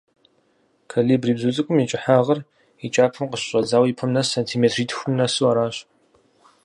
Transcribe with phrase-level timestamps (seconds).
[0.91, 2.39] Колибри бзу цIыкIум и кIыхьагъыр
[2.85, 5.75] и кIапэм къыщыщIэдзауэ и пэм нэс сэнтиметритхум нэсу аращ.